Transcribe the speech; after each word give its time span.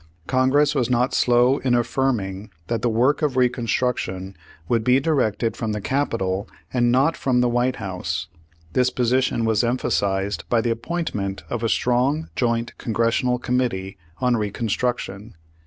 Congress 0.25 0.73
was 0.73 0.89
not 0.89 1.13
slow 1.13 1.59
in 1.59 1.75
affirming 1.75 2.49
that 2.65 2.81
Page 2.81 2.85
Or.e 2.87 2.89
Hundred 2.89 2.89
fifty 2.89 2.89
nine 2.89 2.93
the 2.95 2.99
work 3.01 3.21
of 3.21 3.37
Reconstruction 3.37 4.37
would 4.67 4.83
be 4.83 4.99
directed 4.99 5.55
from 5.55 5.73
the 5.73 5.79
Capitol 5.79 6.49
and 6.73 6.91
not 6.91 7.15
from 7.15 7.39
the 7.41 7.47
White 7.47 7.75
House. 7.75 8.27
This 8.73 8.89
position 8.89 9.45
was 9.45 9.63
emphasized 9.63 10.43
by 10.49 10.59
the 10.61 10.71
appointment 10.71 11.43
of 11.51 11.61
a 11.61 11.69
strong 11.69 12.29
joint 12.35 12.75
Congressional 12.79 13.37
Committee 13.37 13.99
on 14.19 14.37
Re 14.37 14.49
construction. 14.49 15.35